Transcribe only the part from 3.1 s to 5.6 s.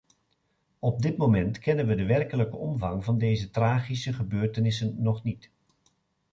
deze tragische gebeurtenissen nog niet.